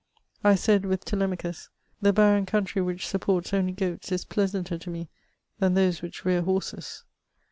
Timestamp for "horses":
6.41-7.03